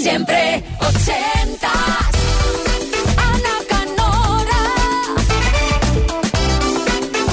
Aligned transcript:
Siempre 0.00 0.62
ochentas. 0.78 1.72
Ana 3.16 3.54
Canora. 3.68 4.62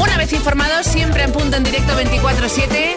Una 0.02 0.18
vez 0.18 0.34
informados, 0.34 0.88
siempre 0.88 1.24
en 1.24 1.32
punto 1.32 1.58
en 1.58 1.64
directo 1.64 1.94
24-7, 1.94 2.96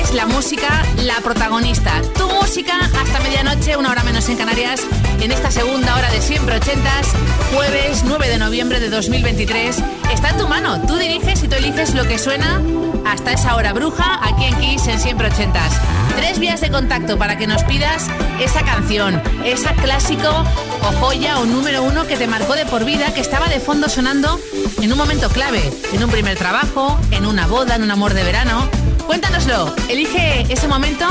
es 0.00 0.14
la 0.14 0.26
música 0.26 0.86
la 1.04 1.16
protagonista. 1.16 2.00
Tu 2.16 2.26
música 2.28 2.78
hasta 2.78 3.20
medianoche, 3.20 3.76
una 3.76 3.90
hora 3.90 4.02
menos 4.04 4.26
en 4.30 4.38
Canarias, 4.38 4.80
en 5.20 5.32
esta 5.32 5.50
segunda 5.50 5.96
hora 5.96 6.10
de 6.10 6.22
siempre 6.22 6.56
ochentas, 6.56 7.08
jueves 7.54 8.02
9 8.06 8.26
de 8.26 8.38
noviembre 8.38 8.80
de 8.80 8.88
2023. 8.88 9.76
Está 10.14 10.30
en 10.30 10.38
tu 10.38 10.48
mano, 10.48 10.80
tú 10.86 10.96
diriges 10.96 11.42
y 11.42 11.48
tú 11.48 11.56
eliges 11.56 11.94
lo 11.94 12.04
que 12.04 12.18
suena 12.18 12.58
hasta 13.06 13.32
esa 13.32 13.56
hora 13.56 13.72
bruja 13.72 14.20
aquí 14.22 14.44
en 14.44 14.54
Kiss 14.60 14.86
en 14.86 15.00
siempre 15.00 15.28
ochentas. 15.28 15.72
Tres 16.16 16.38
vías 16.38 16.60
de 16.60 16.70
contacto 16.70 17.18
para 17.18 17.36
que 17.38 17.46
nos 17.46 17.62
pidas 17.64 18.08
esa 18.40 18.62
canción, 18.62 19.22
esa 19.44 19.72
clásico 19.74 20.28
o 20.28 20.92
joya 21.00 21.38
o 21.38 21.46
número 21.46 21.82
uno 21.82 22.06
que 22.06 22.16
te 22.16 22.26
marcó 22.26 22.54
de 22.54 22.66
por 22.66 22.84
vida, 22.84 23.12
que 23.14 23.20
estaba 23.20 23.48
de 23.48 23.60
fondo 23.60 23.88
sonando 23.88 24.40
en 24.80 24.92
un 24.92 24.98
momento 24.98 25.28
clave, 25.28 25.62
en 25.92 26.04
un 26.04 26.10
primer 26.10 26.36
trabajo, 26.36 26.98
en 27.10 27.26
una 27.26 27.46
boda, 27.46 27.76
en 27.76 27.82
un 27.82 27.90
amor 27.90 28.14
de 28.14 28.24
verano. 28.24 28.68
Cuéntanoslo, 29.06 29.74
elige 29.88 30.46
ese 30.52 30.68
momento 30.68 31.06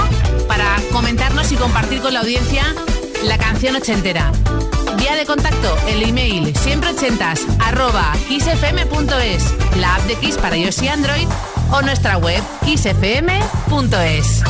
para 0.47 0.77
comentarnos 0.91 1.51
y 1.51 1.55
compartir 1.55 2.01
con 2.01 2.13
la 2.13 2.21
audiencia 2.21 2.63
la 3.23 3.37
canción 3.37 3.75
ochentera. 3.75 4.31
Vía 4.97 5.15
de 5.15 5.25
contacto, 5.25 5.77
el 5.87 6.03
email 6.03 6.55
siempre 6.55 6.89
ochentas 6.89 7.41
la 9.77 9.95
app 9.95 10.03
de 10.03 10.15
Kiss 10.15 10.37
para 10.37 10.57
iOS 10.57 10.81
y 10.83 10.87
Android 10.87 11.27
o 11.71 11.81
nuestra 11.81 12.17
web 12.17 12.41
xfm.es. 12.65 14.43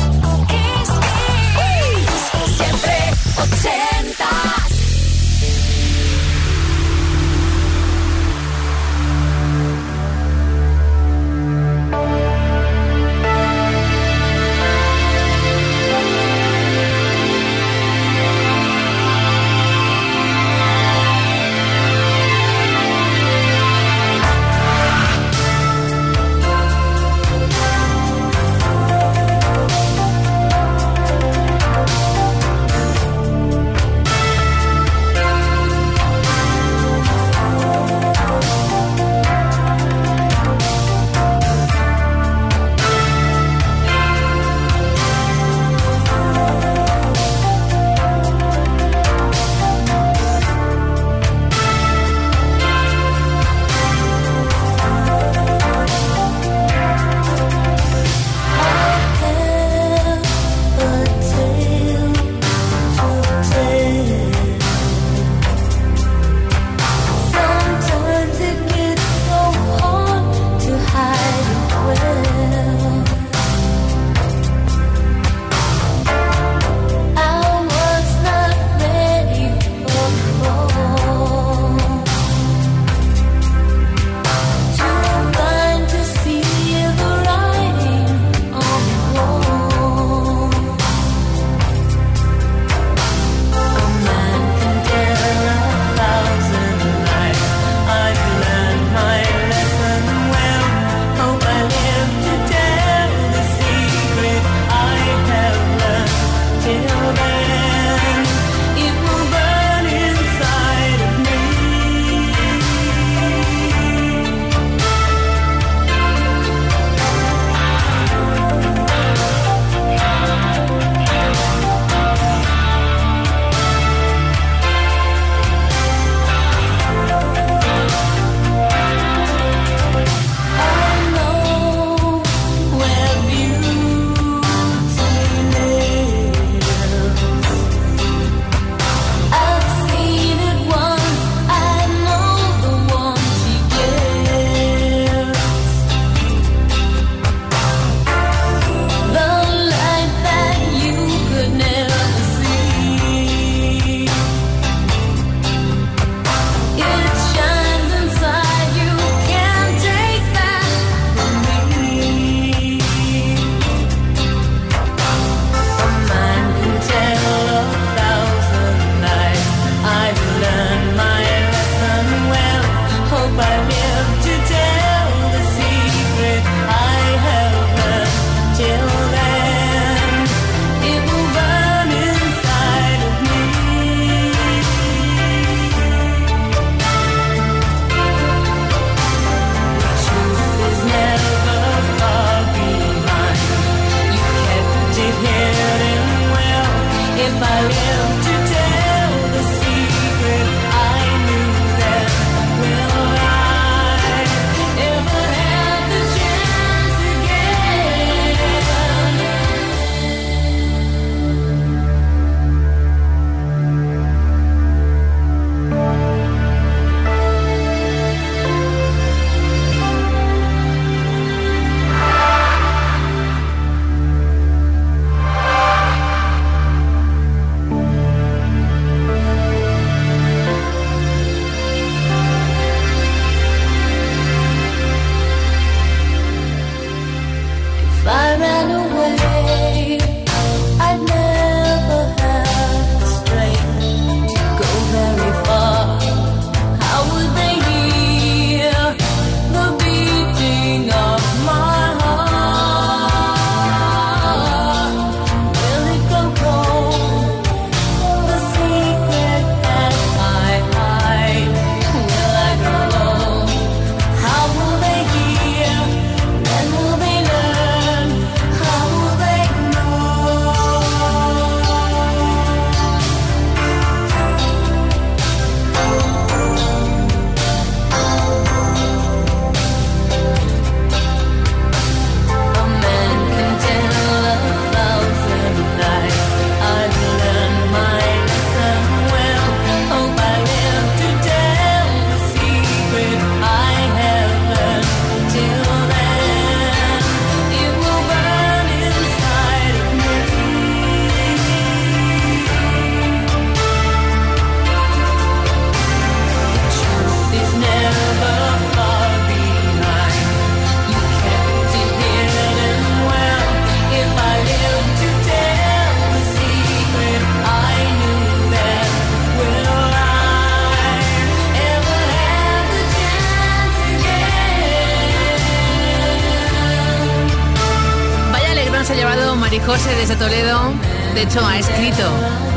De 331.20 331.26
hecho, 331.26 331.46
ha 331.46 331.58
escrito 331.58 332.10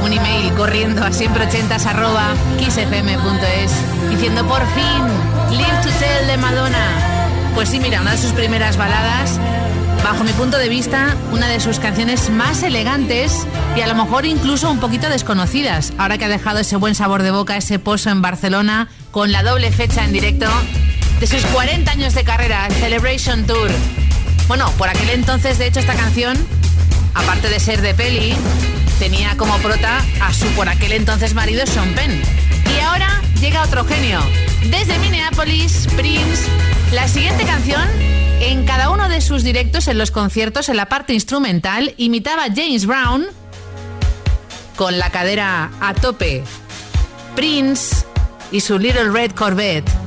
un 0.06 0.14
email 0.14 0.54
corriendo 0.54 1.04
a 1.04 1.10
siempre80 1.10 1.86
arroba 1.86 2.34
kissfm.es 2.58 4.10
diciendo 4.10 4.48
por 4.48 4.62
fin, 4.68 5.58
Live 5.58 5.82
to 5.84 5.90
Tell 6.00 6.28
de 6.28 6.38
Madonna. 6.38 7.52
Pues 7.56 7.68
sí, 7.68 7.82
mira, 7.82 8.00
una 8.00 8.12
de 8.12 8.18
sus 8.18 8.32
primeras 8.32 8.78
baladas, 8.78 9.38
bajo 10.02 10.24
mi 10.24 10.32
punto 10.32 10.58
de 10.58 10.70
vista, 10.70 11.14
una 11.34 11.50
de 11.50 11.60
sus 11.60 11.80
canciones 11.80 12.30
más 12.30 12.64
elegantes 12.64 13.46
y 13.76 13.82
a 13.82 13.88
lo 13.88 13.96
mejor 13.96 14.26
incluso 14.26 14.72
un 14.72 14.80
poquito 14.80 15.10
desconocidas, 15.10 15.92
ahora 15.98 16.18
que 16.18 16.24
ha 16.24 16.30
dejado 16.30 16.60
ese 16.60 16.78
buen 16.78 16.96
sabor 16.96 17.22
de 17.22 17.32
boca, 17.32 17.58
ese 17.58 17.80
pozo 17.80 18.12
en 18.12 18.22
Barcelona, 18.22 18.88
con 19.12 19.34
la 19.34 19.44
doble 19.44 19.74
fecha 19.74 20.06
en 20.06 20.14
directo 20.14 20.48
de 21.20 21.28
sus 21.28 21.44
40 21.48 21.92
años 21.92 22.14
de 22.14 22.24
carrera, 22.24 22.70
Celebration 22.70 23.46
Tour. 23.46 23.70
Bueno, 24.48 24.72
por 24.78 24.88
aquel 24.88 25.10
entonces, 25.10 25.58
de 25.58 25.68
hecho, 25.68 25.82
esta 25.82 25.96
canción, 25.96 26.38
aparte 27.14 27.50
de 27.50 27.60
ser 27.60 27.82
de 27.82 27.94
peli, 27.94 28.34
tenía 29.00 29.36
como 29.38 29.58
prota 29.58 30.02
a 30.22 30.34
su 30.34 30.46
por 30.56 30.70
aquel 30.70 30.94
entonces 30.94 31.34
marido 31.34 31.66
Sean 31.66 31.94
Penn. 31.96 32.22
Y 32.76 32.80
ahora 32.80 33.22
llega 33.40 33.64
otro 33.64 33.86
genio. 33.86 34.20
Desde 34.70 34.98
Minneapolis, 35.00 35.88
Prince, 35.96 36.44
la 36.92 37.08
siguiente 37.08 37.44
canción, 37.44 37.88
en 38.40 38.66
cada 38.66 38.90
uno 38.90 39.10
de 39.10 39.22
sus 39.22 39.44
directos 39.44 39.88
en 39.88 39.98
los 39.98 40.12
conciertos, 40.12 40.70
en 40.70 40.78
la 40.78 40.88
parte 40.88 41.14
instrumental, 41.14 41.94
imitaba 41.98 42.44
James 42.54 42.86
Brown 42.86 43.26
con 44.76 44.98
la 44.98 45.10
cadera 45.12 45.72
a 45.80 45.94
tope. 45.94 46.44
Prince 47.36 48.06
y 48.52 48.62
su 48.62 48.78
Little 48.78 49.10
Red 49.12 49.32
Corvette. 49.32 50.03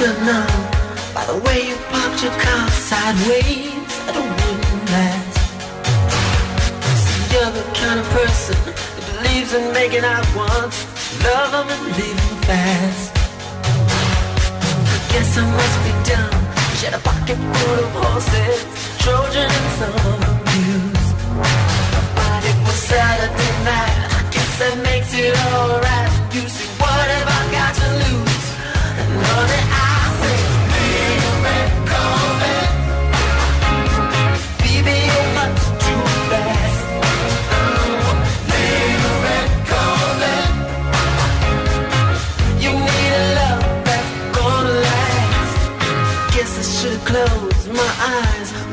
Should 0.00 0.22
know 0.24 0.46
by 1.12 1.24
the 1.26 1.36
way 1.44 1.58
you 1.68 1.76
parked 1.92 2.22
your 2.24 2.32
car 2.40 2.64
sideways 2.88 3.92
at 4.08 4.16
a 4.16 4.24
wooden 4.38 4.80
last. 4.94 5.36
See, 7.04 7.20
you're 7.32 7.52
the 7.58 7.66
kind 7.80 8.00
of 8.00 8.06
person 8.18 8.56
that 8.64 9.04
believes 9.10 9.52
in 9.52 9.64
making 9.74 10.04
out 10.14 10.24
once, 10.34 10.76
love 11.22 11.52
them 11.52 11.68
and 11.74 11.84
leave 12.00 12.16
them 12.16 12.36
fast. 12.48 13.12
I 14.96 15.00
guess 15.12 15.36
I 15.36 15.44
must 15.60 15.78
be 15.84 15.92
dumb. 16.08 16.40
She 16.76 16.84
had 16.88 16.96
a 16.96 17.02
pocket 17.10 17.36
full 17.36 17.78
of 17.84 17.92
horses, 18.00 18.58
Trojan 19.04 19.50
and 19.58 19.68
some 19.78 20.32
used. 20.64 21.12
But 22.16 22.40
it 22.50 22.58
was 22.64 22.78
Saturday 22.88 23.52
night. 23.68 23.96
I 24.16 24.20
guess 24.32 24.50
that 24.60 24.76
makes 24.82 25.12
it 25.12 25.36
alright. 25.52 25.99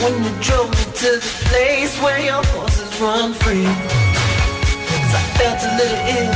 When 0.09 0.23
you 0.23 0.31
drove 0.41 0.69
me 0.69 0.83
to 1.01 1.09
the 1.19 1.33
place 1.49 1.93
where 2.01 2.19
your 2.19 2.43
horses 2.53 2.91
run 3.01 3.33
free. 3.33 3.67
'Cause 4.87 5.13
I 5.19 5.23
felt 5.37 5.59
a 5.69 5.71
little 5.79 6.03
ill 6.19 6.33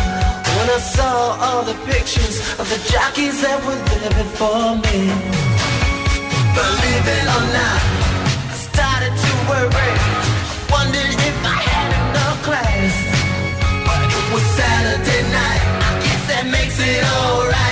when 0.56 0.68
I 0.78 0.80
saw 0.96 1.14
all 1.46 1.64
the 1.72 1.78
pictures 1.92 2.36
of 2.60 2.66
the 2.74 2.80
jockeys 2.92 3.38
that 3.44 3.60
were 3.66 3.82
there 3.90 4.14
before 4.24 4.72
me. 4.86 5.00
Believe 6.60 7.06
it 7.18 7.26
or 7.36 7.46
not, 7.60 7.82
I 8.54 8.56
started 8.70 9.14
to 9.26 9.32
worry. 9.50 9.94
I 10.52 10.74
wondered 10.74 11.14
if 11.30 11.38
I 11.56 11.58
had 11.72 11.90
enough 12.02 12.38
class. 12.48 12.94
But 13.88 14.02
it 14.20 14.26
was 14.34 14.46
Saturday 14.60 15.24
night. 15.40 15.64
I 15.90 15.92
guess 16.04 16.24
that 16.32 16.46
makes 16.58 16.78
it 16.80 17.04
alright. 17.16 17.71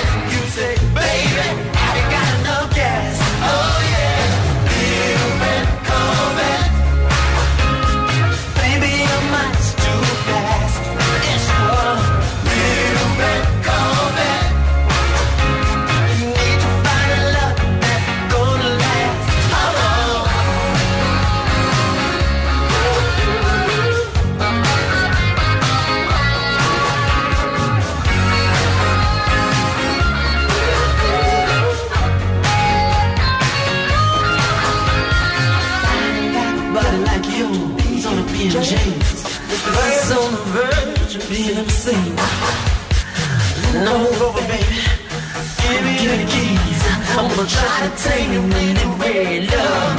I'm 47.40 47.46
gonna 47.46 47.58
try 47.58 47.90
to 47.90 48.04
take 48.04 48.28
you 48.28 48.42
in 48.42 48.76
the 48.76 48.98
red 49.00 49.50
love 49.50 49.99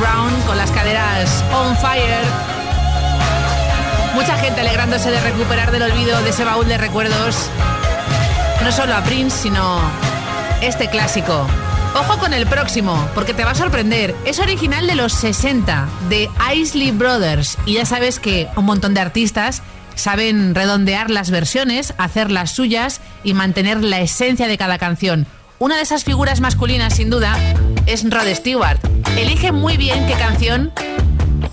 Brown 0.00 0.32
con 0.46 0.56
las 0.56 0.70
caderas 0.70 1.44
on 1.52 1.76
fire. 1.76 2.24
Mucha 4.14 4.36
gente 4.38 4.62
alegrándose 4.62 5.10
de 5.10 5.20
recuperar 5.20 5.70
del 5.70 5.82
olvido 5.82 6.20
de 6.22 6.30
ese 6.30 6.44
baúl 6.44 6.66
de 6.66 6.78
recuerdos. 6.78 7.50
No 8.64 8.72
solo 8.72 8.96
a 8.96 9.02
Prince, 9.02 9.36
sino 9.42 9.78
este 10.62 10.88
clásico. 10.88 11.46
Ojo 11.94 12.18
con 12.18 12.32
el 12.32 12.46
próximo, 12.46 13.08
porque 13.14 13.34
te 13.34 13.44
va 13.44 13.50
a 13.50 13.54
sorprender. 13.54 14.14
Es 14.24 14.38
original 14.38 14.86
de 14.86 14.94
los 14.94 15.12
60, 15.12 15.88
de 16.08 16.30
Isley 16.54 16.92
Brothers. 16.92 17.58
Y 17.66 17.74
ya 17.74 17.84
sabes 17.84 18.18
que 18.18 18.48
un 18.56 18.64
montón 18.64 18.94
de 18.94 19.00
artistas 19.00 19.62
saben 19.96 20.54
redondear 20.54 21.10
las 21.10 21.30
versiones, 21.30 21.92
hacer 21.98 22.30
las 22.30 22.52
suyas 22.52 23.00
y 23.22 23.34
mantener 23.34 23.84
la 23.84 24.00
esencia 24.00 24.48
de 24.48 24.56
cada 24.56 24.78
canción. 24.78 25.26
Una 25.58 25.76
de 25.76 25.82
esas 25.82 26.04
figuras 26.04 26.40
masculinas, 26.40 26.94
sin 26.94 27.10
duda, 27.10 27.36
es 27.90 28.08
Rod 28.08 28.32
Stewart. 28.34 28.78
Elige 29.16 29.50
muy 29.50 29.76
bien 29.76 30.06
qué 30.06 30.14
canción 30.14 30.72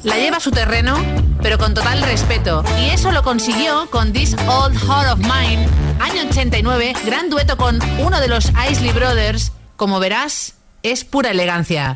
la 0.03 0.17
lleva 0.17 0.38
a 0.38 0.39
su 0.39 0.51
terreno, 0.51 0.96
pero 1.41 1.58
con 1.58 1.74
total 1.74 2.03
respeto. 2.03 2.63
Y 2.79 2.91
eso 2.91 3.12
lo 3.12 3.24
consiguió 3.24 3.89
con 3.89 4.13
This 4.13 4.36
Old 4.48 4.77
Heart 4.77 5.13
of 5.13 5.20
Mine, 5.20 5.67
año 6.00 6.29
89, 6.29 6.94
gran 7.06 7.32
dueto 7.32 7.58
con 7.58 7.79
uno 7.98 8.20
de 8.20 8.27
los 8.27 8.51
Isley 8.70 8.91
Brothers. 8.91 9.51
Como 9.77 10.00
verás, 10.00 10.53
es 10.84 11.03
pura 11.03 11.32
elegancia. 11.32 11.96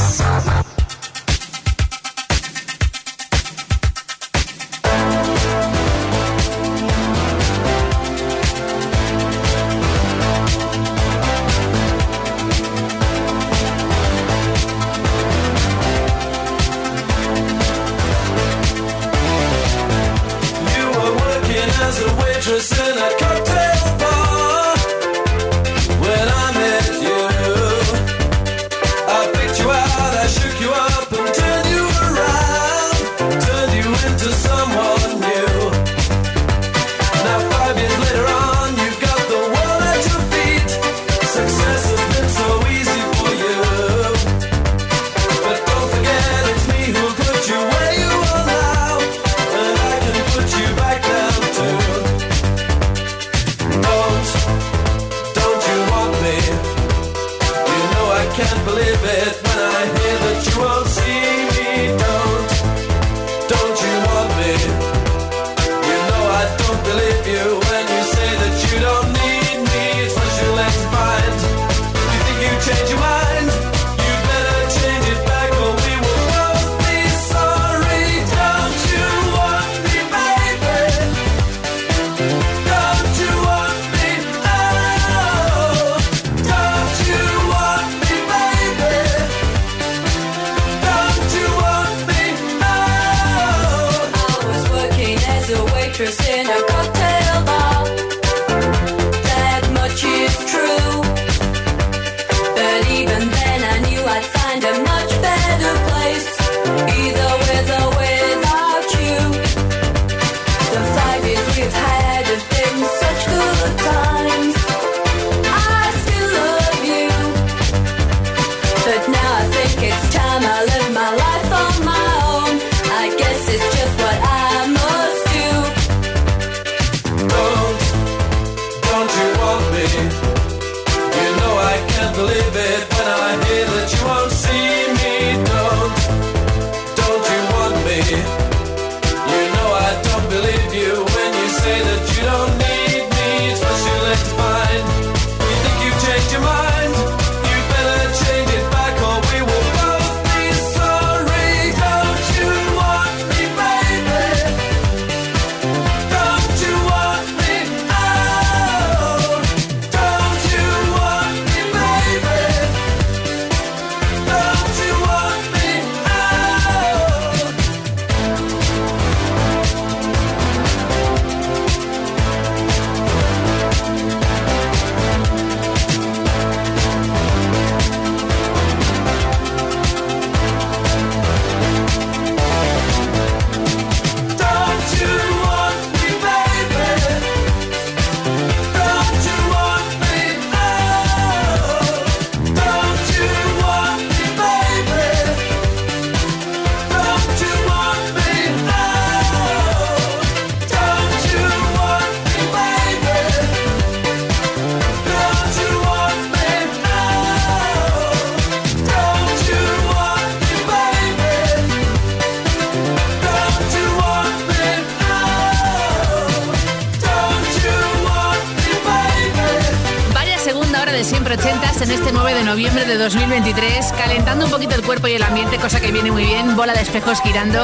Un 224.39 224.49
poquito 224.49 224.75
el 224.75 224.81
cuerpo 224.81 225.07
y 225.07 225.13
el 225.13 225.23
ambiente, 225.23 225.57
cosa 225.57 225.81
que 225.81 225.91
viene 225.91 226.09
muy 226.11 226.23
bien, 226.23 226.55
bola 226.55 226.73
de 226.73 226.81
espejos 226.81 227.21
girando. 227.21 227.61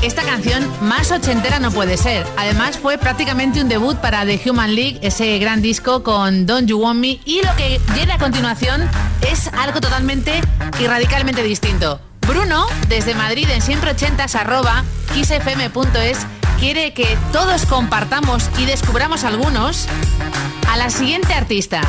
Esta 0.00 0.22
canción 0.22 0.66
más 0.80 1.10
ochentera 1.10 1.58
no 1.58 1.70
puede 1.70 1.98
ser. 1.98 2.26
Además 2.38 2.78
fue 2.78 2.96
prácticamente 2.96 3.60
un 3.60 3.68
debut 3.68 3.96
para 3.98 4.24
The 4.24 4.40
Human 4.48 4.74
League, 4.74 4.98
ese 5.02 5.38
gran 5.38 5.60
disco 5.60 6.02
con 6.02 6.46
Don't 6.46 6.68
You 6.68 6.78
Want 6.78 7.00
Me. 7.00 7.20
Y 7.26 7.42
lo 7.44 7.54
que 7.56 7.80
viene 7.92 8.14
a 8.14 8.18
continuación 8.18 8.88
es 9.30 9.48
algo 9.48 9.80
totalmente 9.80 10.40
y 10.78 10.86
radicalmente 10.86 11.42
distinto. 11.42 12.00
Bruno, 12.26 12.66
desde 12.88 13.14
Madrid 13.14 13.48
en 13.50 13.60
siempre 13.60 13.90
ochentas 13.90 14.34
arroba 14.36 14.84
kissfm.es, 15.12 16.18
quiere 16.58 16.94
que 16.94 17.18
todos 17.30 17.66
compartamos 17.66 18.48
y 18.58 18.64
descubramos 18.64 19.24
algunos 19.24 19.86
a 20.68 20.78
la 20.78 20.88
siguiente 20.88 21.34
artista. 21.34 21.82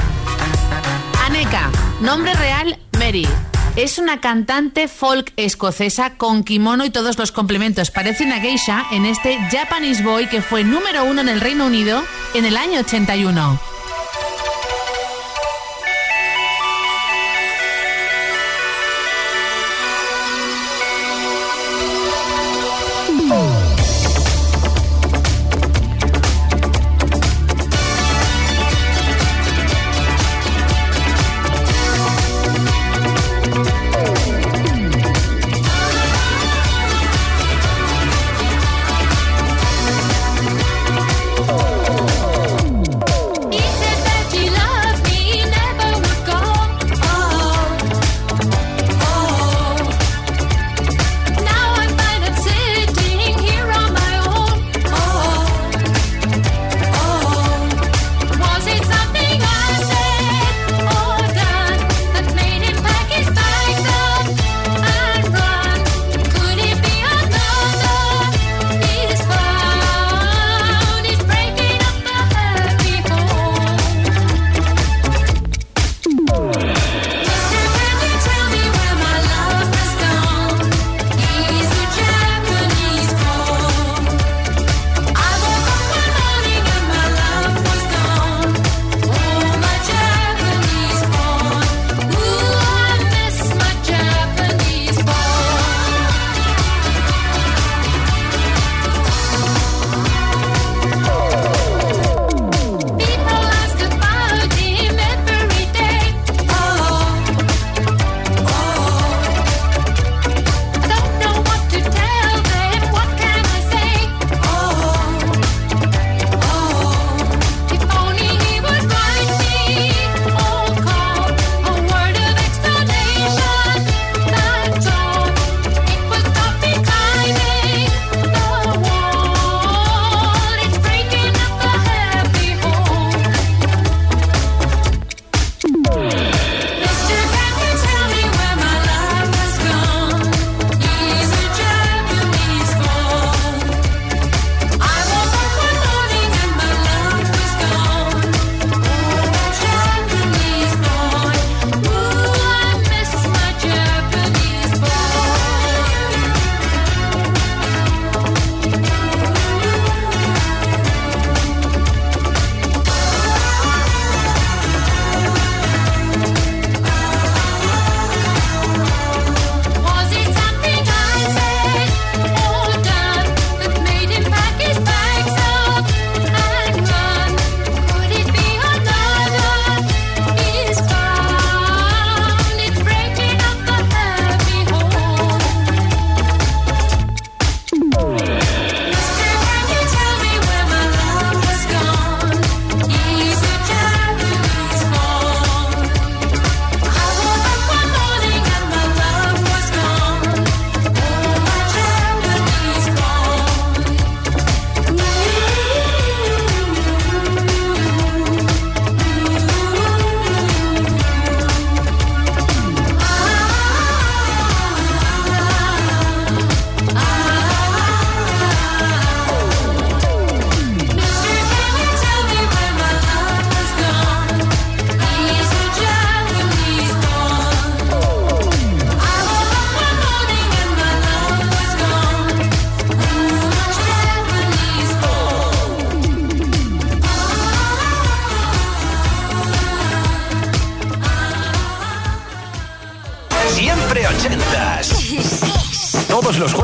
Aneka, 1.26 1.70
nombre 2.02 2.34
real 2.34 2.78
Mary. 3.00 3.28
Es 3.78 4.00
una 4.00 4.20
cantante 4.20 4.90
folk 4.90 5.32
escocesa 5.38 6.18
con 6.18 6.44
kimono 6.44 6.84
y 6.84 6.90
todos 6.90 7.18
los 7.18 7.32
complementos. 7.32 7.90
Parece 7.90 8.26
una 8.26 8.42
geisha 8.42 8.86
en 8.92 9.06
este 9.06 9.38
Japanese 9.50 10.04
Boy 10.04 10.28
que 10.28 10.42
fue 10.42 10.66
número 10.66 11.06
uno 11.06 11.22
en 11.22 11.30
el 11.30 11.40
Reino 11.40 11.68
Unido 11.68 12.04
en 12.34 12.44
el 12.44 12.58
año 12.58 12.82
81. 12.82 13.71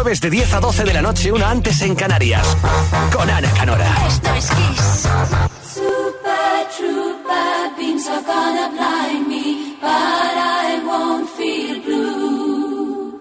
jueves 0.08 0.22
de 0.22 0.30
10 0.30 0.54
a 0.54 0.60
12 0.62 0.84
de 0.86 0.94
la 0.94 1.02
noche, 1.02 1.34
una 1.34 1.50
antes 1.50 1.82
en 1.82 1.94
Canarias. 1.94 2.56
Con 3.12 3.30
Ana 3.30 3.52
Canora. 3.52 4.08
Esto 4.08 4.34
es 4.36 4.48
Kiss. 4.52 5.08
Super 5.74 6.68
trooper 6.78 7.76
beams 7.78 8.08
are 8.08 8.22
gonna 8.22 8.70
blind 8.72 9.28
me, 9.28 9.76
but 9.82 9.90
I 9.90 10.80
won't 10.86 11.30
feel 11.32 11.82
blue. 11.82 13.20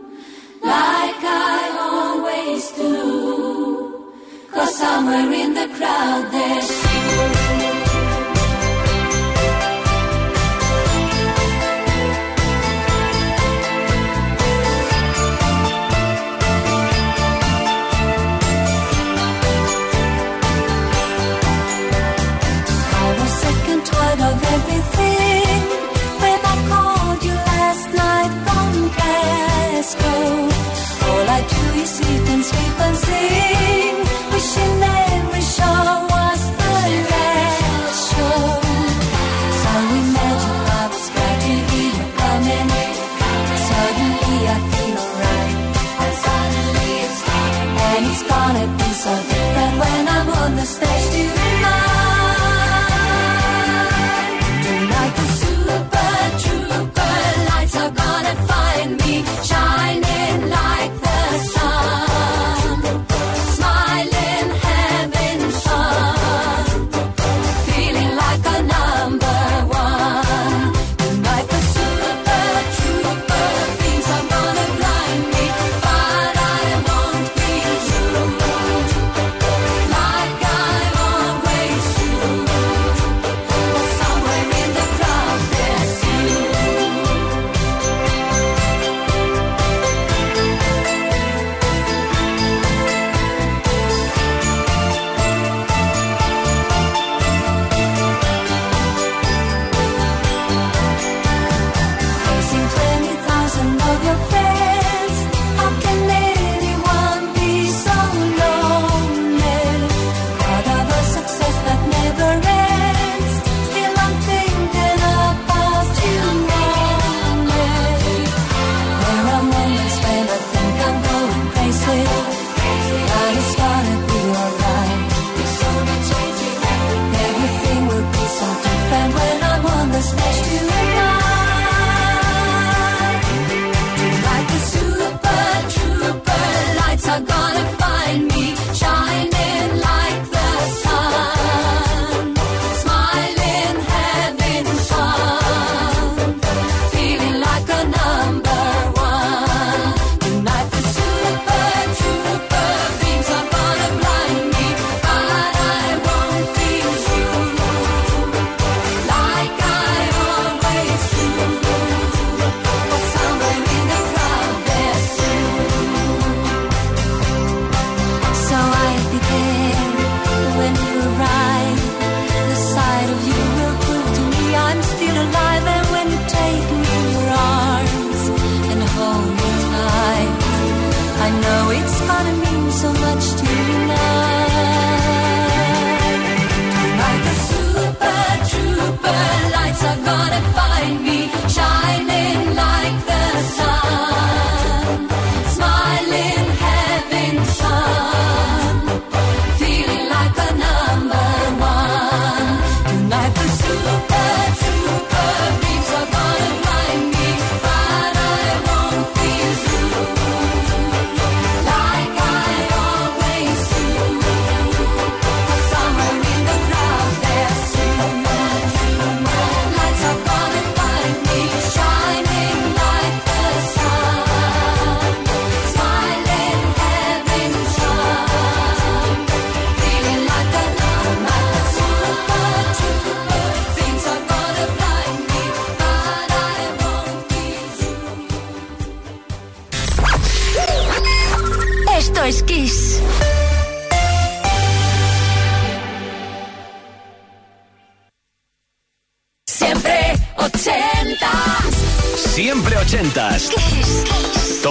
Like 0.62 1.24
I 1.24 1.58
always 1.90 2.72
do. 2.76 4.06
Cause 4.54 4.76
somewhere 4.76 5.32
in 5.32 5.54
the 5.54 5.68
crowd 5.76 6.30
there's 6.30 6.65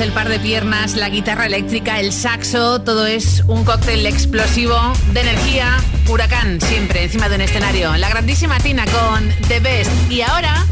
El 0.00 0.12
par 0.12 0.28
de 0.28 0.38
piernas, 0.38 0.96
la 0.96 1.08
guitarra 1.08 1.46
eléctrica, 1.46 2.00
el 2.00 2.12
saxo, 2.12 2.80
todo 2.80 3.06
es 3.06 3.42
un 3.46 3.64
cóctel 3.64 4.06
explosivo 4.06 4.76
de 5.12 5.20
energía, 5.20 5.76
huracán, 6.08 6.60
siempre 6.60 7.04
encima 7.04 7.28
de 7.28 7.34
un 7.34 7.40
escenario. 7.42 7.94
La 7.96 8.08
grandísima 8.08 8.58
Tina 8.58 8.84
con 8.86 9.28
The 9.48 9.60
Best. 9.60 9.90
Y 10.10 10.22
ahora, 10.22 10.64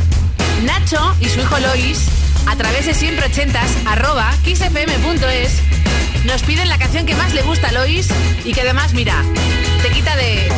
Nacho 0.64 1.14
y 1.20 1.26
su 1.26 1.40
hijo 1.40 1.58
Lois, 1.58 2.06
a 2.46 2.56
través 2.56 2.86
de 2.86 2.94
siempre 2.94 3.26
ochentas, 3.26 3.70
arroba 3.86 4.32
kissfm.es, 4.44 5.60
nos 6.24 6.42
piden 6.42 6.68
la 6.68 6.78
canción 6.78 7.04
que 7.04 7.14
más 7.14 7.34
le 7.34 7.42
gusta 7.42 7.68
a 7.68 7.72
Lois 7.72 8.08
y 8.44 8.52
que 8.52 8.62
además, 8.62 8.94
mira, 8.94 9.22
te 9.82 9.90
quita 9.90 10.16
de 10.16 10.48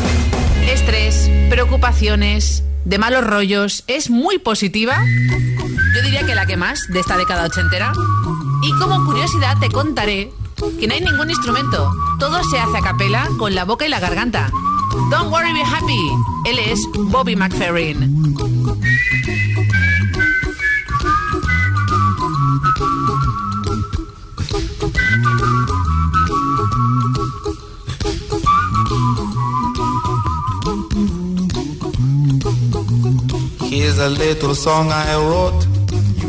estrés, 0.72 1.30
preocupaciones, 1.50 2.62
de 2.84 2.98
malos 2.98 3.24
rollos, 3.24 3.84
es 3.86 4.10
muy 4.10 4.38
positiva. 4.38 5.02
Yo 5.94 6.02
diría 6.02 6.24
que 6.24 6.34
la 6.34 6.46
que 6.46 6.56
más 6.56 6.86
de 6.88 7.00
esta 7.00 7.16
década 7.16 7.44
ochentera. 7.44 7.92
Y 8.62 8.72
como 8.78 9.04
curiosidad 9.04 9.58
te 9.58 9.68
contaré 9.68 10.32
que 10.78 10.86
no 10.86 10.94
hay 10.94 11.00
ningún 11.00 11.30
instrumento. 11.30 11.92
Todo 12.18 12.42
se 12.44 12.58
hace 12.58 12.78
a 12.78 12.80
capela 12.80 13.28
con 13.38 13.54
la 13.54 13.64
boca 13.64 13.86
y 13.86 13.88
la 13.88 13.98
garganta. 13.98 14.50
Don't 15.10 15.32
worry, 15.32 15.52
be 15.52 15.62
happy. 15.62 15.98
Él 16.44 16.58
es 16.58 16.80
Bobby 16.94 17.34
McFerrin. 17.34 18.36
Here's 33.70 33.98
a 33.98 34.08
little 34.08 34.54
song 34.54 34.90
I 34.92 35.16
wrote. 35.16 35.61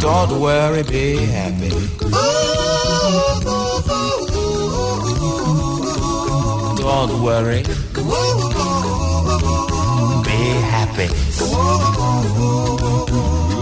Don't 0.00 0.40
worry, 0.40 0.82
be 0.82 1.16
happy. 1.26 1.68
Don't 6.80 7.22
worry. 7.22 7.62
Be 10.24 10.40
happy. 10.72 11.08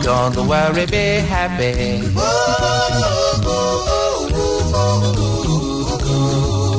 Don't 0.03 0.37
worry, 0.47 0.87
be 0.87 1.07
happy. 1.27 2.03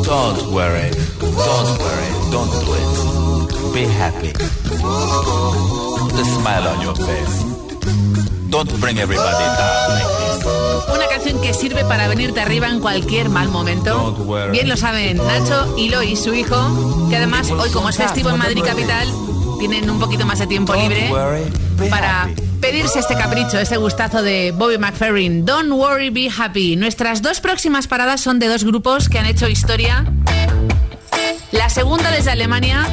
Don't 0.05 0.53
worry. 0.53 0.89
Don't 1.19 1.71
worry. 1.83 2.09
Don't 2.31 2.51
do 2.63 2.73
it. 2.79 3.73
Be 3.73 3.83
happy. 3.83 4.31
A 6.15 6.23
smile 6.23 6.67
on 6.69 6.81
your 6.81 6.95
face. 6.95 7.48
Don't 8.59 8.81
bring 8.81 8.99
everybody 8.99 9.45
down 9.57 9.89
like 9.95 10.03
this. 10.17 10.93
Una 10.93 11.07
canción 11.07 11.39
que 11.41 11.53
sirve 11.53 11.85
para 11.85 12.09
venirte 12.09 12.41
arriba 12.41 12.67
en 12.67 12.81
cualquier 12.81 13.29
mal 13.29 13.47
momento. 13.47 14.11
Bien 14.51 14.67
lo 14.67 14.75
saben 14.75 15.15
Nacho 15.15 15.77
y 15.77 15.87
Lois, 15.87 16.21
su 16.21 16.33
hijo, 16.33 17.07
que 17.09 17.15
además 17.15 17.49
hoy 17.51 17.69
como 17.69 17.87
es 17.87 17.95
festivo 17.95 18.31
en 18.31 18.37
Madrid 18.37 18.61
Capital, 18.61 19.07
tienen 19.59 19.89
un 19.89 19.97
poquito 19.97 20.25
más 20.25 20.39
de 20.39 20.47
tiempo 20.47 20.75
libre 20.75 21.09
para 21.89 22.29
pedirse 22.59 22.99
este 22.99 23.15
capricho, 23.15 23.57
este 23.59 23.77
gustazo 23.77 24.21
de 24.21 24.51
Bobby 24.51 24.77
McFerrin. 24.77 25.45
Don't 25.45 25.71
worry, 25.71 26.09
be 26.09 26.29
happy. 26.29 26.75
Nuestras 26.75 27.21
dos 27.21 27.39
próximas 27.39 27.87
paradas 27.87 28.19
son 28.19 28.39
de 28.39 28.49
dos 28.49 28.65
grupos 28.65 29.07
que 29.07 29.19
han 29.19 29.25
hecho 29.25 29.47
historia. 29.47 30.03
La 31.53 31.69
segunda 31.69 32.11
desde 32.11 32.31
Alemania. 32.31 32.85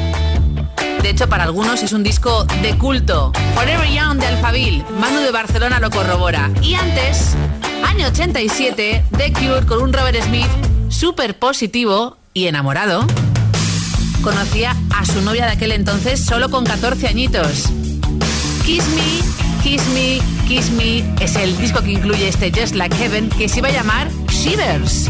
De 1.01 1.09
hecho, 1.09 1.29
para 1.29 1.43
algunos 1.43 1.83
es 1.83 1.93
un 1.93 2.03
disco 2.03 2.45
de 2.61 2.77
culto. 2.77 3.31
Forever 3.55 3.87
Young 3.89 4.19
de 4.19 4.27
Alphaville. 4.27 4.83
Manu 4.99 5.19
de 5.19 5.31
Barcelona 5.31 5.79
lo 5.79 5.89
corrobora. 5.89 6.51
Y 6.61 6.73
antes, 6.73 7.35
año 7.83 8.07
87, 8.07 9.03
The 9.17 9.33
Cure 9.33 9.65
con 9.65 9.81
un 9.81 9.93
Robert 9.93 10.21
Smith 10.23 10.47
súper 10.89 11.37
positivo 11.37 12.17
y 12.33 12.47
enamorado. 12.47 13.05
Conocía 14.21 14.75
a 14.95 15.05
su 15.05 15.21
novia 15.21 15.45
de 15.45 15.51
aquel 15.51 15.71
entonces 15.71 16.23
solo 16.23 16.49
con 16.49 16.65
14 16.65 17.07
añitos. 17.07 17.69
Kiss 18.65 18.83
Me, 18.89 19.63
Kiss 19.63 19.81
Me, 19.93 20.19
Kiss 20.47 20.71
Me 20.71 21.03
es 21.23 21.35
el 21.35 21.57
disco 21.57 21.81
que 21.81 21.91
incluye 21.91 22.27
este 22.27 22.51
Just 22.51 22.75
Like 22.75 22.95
Heaven 22.97 23.29
que 23.29 23.47
se 23.47 23.59
iba 23.59 23.69
a 23.69 23.71
llamar 23.71 24.09
Shivers. 24.29 25.09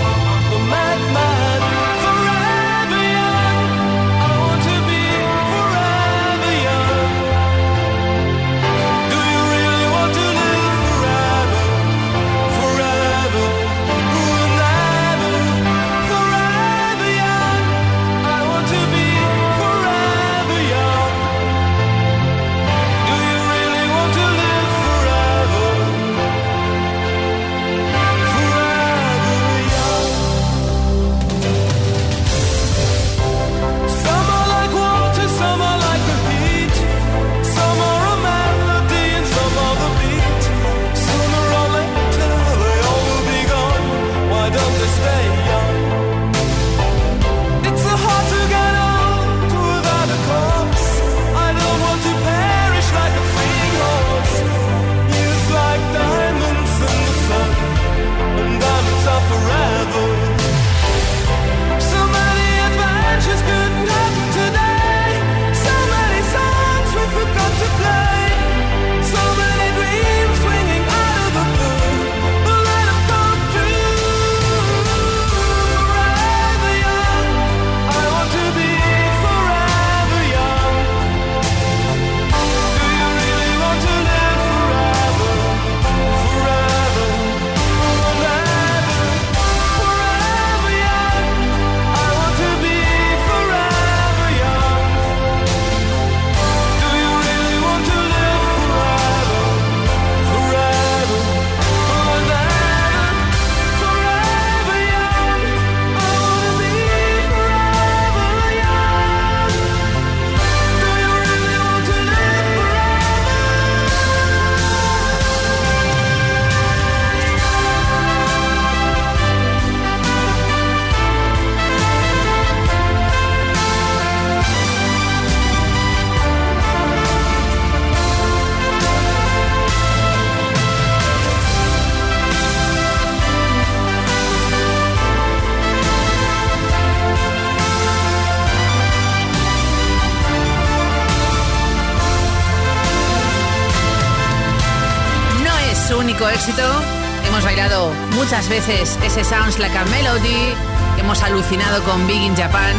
muchas 148.23 148.49
veces 148.49 148.99
ese 149.03 149.23
Sounds 149.23 149.57
Like 149.57 149.75
a 149.75 149.83
Melody, 149.85 150.53
hemos 150.99 151.23
alucinado 151.23 151.81
con 151.81 152.05
Big 152.05 152.21
in 152.21 152.35
Japan, 152.35 152.75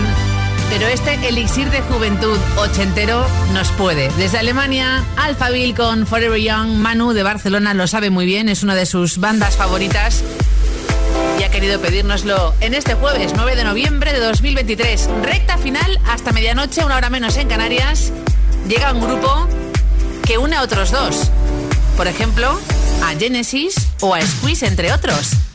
pero 0.71 0.87
este 0.87 1.15
elixir 1.27 1.69
de 1.69 1.81
juventud 1.81 2.39
ochentero 2.57 3.27
nos 3.53 3.69
puede. 3.73 4.09
Desde 4.19 4.39
Alemania, 4.39 5.03
Alphaville 5.17 5.75
con 5.75 6.07
Forever 6.07 6.41
Young, 6.41 6.77
Manu 6.77 7.13
de 7.13 7.25
Barcelona 7.25 7.75
lo 7.75 7.89
sabe 7.89 8.09
muy 8.09 8.25
bien, 8.25 8.49
es 8.49 8.63
una 8.63 8.77
de 8.77 8.87
sus 8.87 9.19
bandas 9.19 9.57
favoritas 9.57 10.23
y 11.41 11.43
ha 11.43 11.51
querido 11.51 11.81
pedírnoslo 11.81 12.55
en 12.61 12.75
este 12.75 12.95
jueves 12.95 13.33
9 13.35 13.57
de 13.57 13.65
noviembre 13.65 14.13
de 14.13 14.21
2023. 14.21 15.11
Recta 15.25 15.59
final 15.59 15.99
hasta 16.09 16.31
medianoche, 16.31 16.85
una 16.85 16.97
hora 16.97 17.11
menos 17.11 17.37
en 17.37 17.49
Canarias. 17.49 18.13
Llega 18.69 18.93
un 18.93 19.01
grupo 19.01 19.49
que 20.25 20.39
une 20.39 20.55
a 20.55 20.63
otros 20.63 20.93
dos. 20.93 21.33
Por 21.97 22.07
ejemplo, 22.07 22.61
a 23.03 23.15
Genesis 23.19 23.75
o 24.01 24.15
a 24.15 24.21
Squeeze, 24.21 24.67
entre 24.67 24.93
otros. 24.93 25.52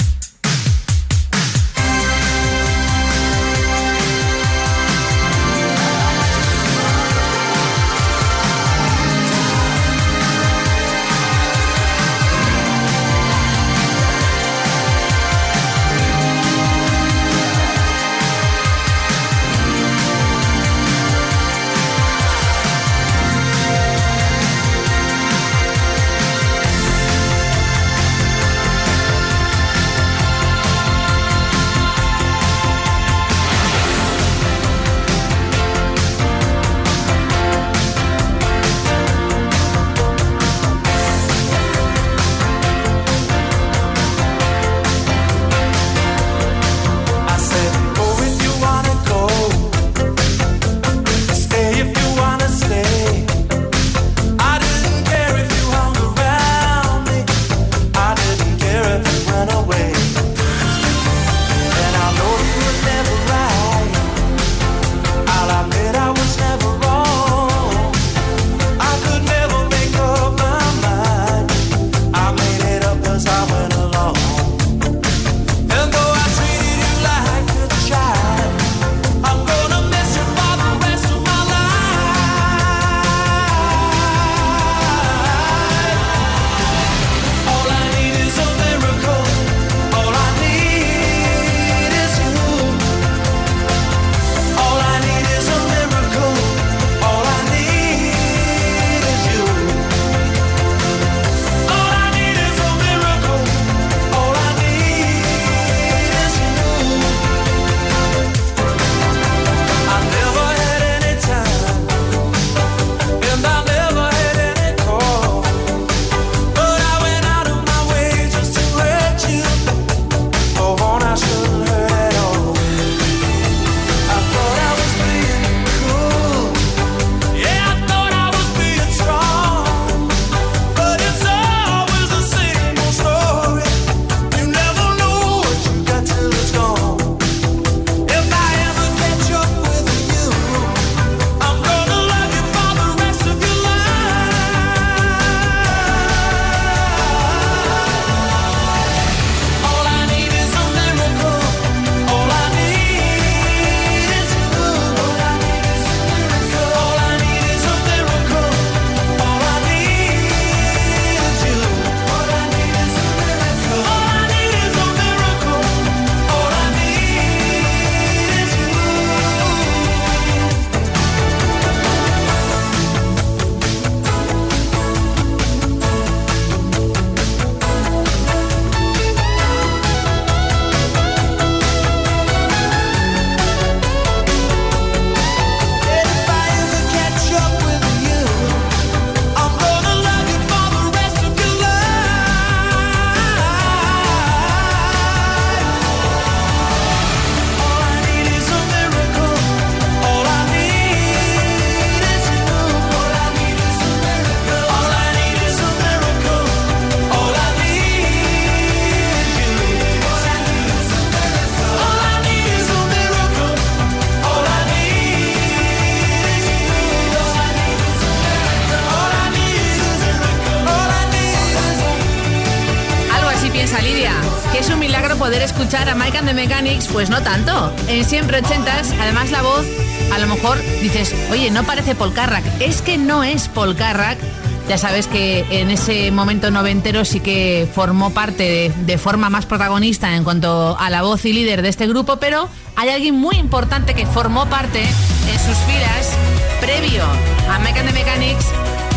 Poder 225.18 225.41
escuchar 225.41 225.89
a 225.89 225.95
Mike 225.95 226.18
and 226.18 226.28
the 226.28 226.34
Mechanics, 226.34 226.88
pues 226.88 227.09
no 227.09 227.22
tanto. 227.22 227.72
En 227.88 228.05
siempre 228.05 228.39
ochentas, 228.39 228.93
además 228.99 229.32
la 229.32 229.41
voz, 229.41 229.65
a 230.13 230.20
lo 230.20 230.28
mejor 230.28 230.57
dices, 230.82 231.13
oye, 231.32 231.49
no 231.49 231.63
parece 231.63 231.95
Paul 231.95 232.13
Carrack. 232.13 232.43
Es 232.59 232.82
que 232.82 232.97
no 232.97 233.24
es 233.24 233.47
Paul 233.47 233.76
Carrack. 233.76 234.20
Ya 234.68 234.78
sabes 234.78 235.07
que 235.07 235.45
en 235.49 235.72
ese 235.72 236.11
momento 236.11 236.51
noventero 236.51 237.05
sí 237.05 237.20
que 237.20 237.68
formó 237.74 238.11
parte 238.11 238.72
de, 238.76 238.97
forma 238.97 239.30
más 239.30 239.45
protagonista 239.45 240.15
en 240.15 240.24
cuanto 240.24 240.78
a 240.78 240.89
la 240.89 241.01
voz 241.01 241.26
y 241.26 241.34
líder 241.34 241.61
de 241.61 241.70
este 241.70 241.88
grupo, 241.88 242.18
pero 242.18 242.49
hay 242.76 242.89
alguien 242.89 243.15
muy 243.15 243.38
importante 243.38 243.93
que 243.93 244.05
formó 244.05 244.45
parte 244.47 244.82
en 244.82 245.39
sus 245.39 245.57
filas 245.65 246.11
previo 246.59 247.03
a 247.49 247.59
Mike 247.59 247.80
and 247.80 247.89
the 247.89 247.93
Mechanics, 247.93 248.45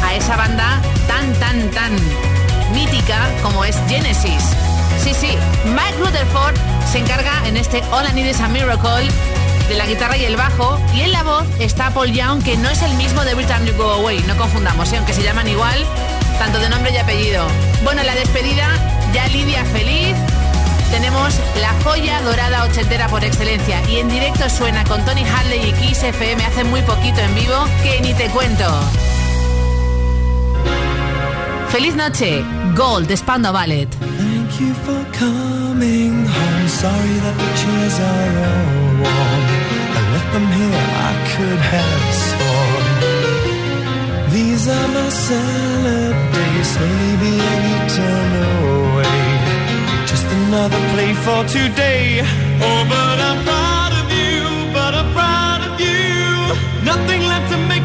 a 0.05 0.15
esa 0.17 0.37
banda 0.37 0.83
tan, 1.07 1.33
tan, 1.35 1.71
tan 1.71 1.93
mítica 2.75 3.29
como 3.43 3.65
es 3.65 3.77
Genesis 3.89 4.70
sí, 5.01 5.15
sí. 5.15 5.29
Mike 5.65 5.97
Rutherford 5.99 6.55
se 6.91 6.99
encarga 6.99 7.47
en 7.47 7.57
este 7.57 7.83
All 7.91 8.07
I 8.07 8.13
Need 8.13 8.31
is 8.31 8.41
a 8.41 8.49
Miracle 8.49 9.09
de 9.69 9.75
la 9.77 9.87
guitarra 9.87 10.17
y 10.17 10.25
el 10.25 10.37
bajo. 10.37 10.79
Y 10.95 11.01
en 11.01 11.13
la 11.13 11.23
voz 11.23 11.45
está 11.59 11.91
Paul 11.91 12.13
Young, 12.13 12.43
que 12.43 12.57
no 12.57 12.69
es 12.69 12.83
el 12.83 12.95
mismo 12.95 13.25
de 13.25 13.35
Britain 13.35 13.65
You 13.67 13.75
Go 13.77 13.91
Away, 13.93 14.23
no 14.27 14.37
confundamos, 14.37 14.93
¿eh? 14.93 14.99
aunque 14.99 15.13
se 15.13 15.23
llaman 15.23 15.49
igual, 15.49 15.85
tanto 16.39 16.59
de 16.59 16.69
nombre 16.69 16.93
y 16.93 16.99
apellido. 16.99 17.47
Bueno, 17.83 18.03
la 18.03 18.15
despedida, 18.15 18.69
ya 19.13 19.27
Lidia 19.29 19.65
feliz. 19.67 20.17
Tenemos 20.91 21.35
la 21.61 21.73
joya 21.85 22.21
dorada 22.23 22.65
ochentera 22.65 23.07
por 23.09 23.25
excelencia 23.25 23.81
y 23.89 23.99
en 23.99 24.09
directo 24.09 24.51
suena 24.51 24.85
con 24.85 25.05
Tony 25.05 25.25
Hadley 25.25 25.69
y 25.69 25.73
Kiss 25.75 26.03
FM 26.03 26.45
hace 26.45 26.65
muy 26.65 26.83
poquito 26.83 27.21
en 27.21 27.35
vivo 27.37 27.65
que 27.85 28.01
ni 28.01 28.13
te 28.13 28.27
cuento. 28.31 28.65
Feliz 31.69 31.95
noche, 31.95 32.45
Gold 32.75 33.07
de 33.07 33.17
Spando 33.17 33.53
Ballet. 33.53 33.89
thank 34.51 34.61
you 34.61 34.75
for 34.75 35.05
coming 35.13 36.25
home. 36.27 36.69
Sorry 36.69 37.17
that 37.25 37.37
the 37.43 37.51
chairs 37.61 37.97
are 38.11 38.35
all 38.47 38.91
warm. 39.03 39.43
I 39.97 40.01
left 40.15 40.31
them 40.35 40.47
here, 40.59 40.85
I 41.09 41.13
could 41.33 41.61
have 41.75 42.07
sworn. 42.27 42.87
These 44.33 44.69
are 44.69 44.89
my 44.89 45.09
salad 45.09 46.15
days, 46.35 46.69
slowly 46.75 47.15
being 47.23 47.63
eaten 47.75 48.31
away. 48.59 49.27
Just 50.07 50.27
another 50.27 50.81
play 50.95 51.13
for 51.15 51.41
today. 51.45 52.23
Oh, 52.67 52.83
but 52.95 53.17
I'm 53.29 53.41
proud 53.45 53.93
of 54.03 54.07
you, 54.11 54.39
but 54.73 54.93
I'm 54.95 55.11
proud 55.13 55.61
of 55.69 55.81
you. 55.81 56.05
Nothing 56.85 57.23
left 57.23 57.53
to 57.53 57.59
make. 57.69 57.80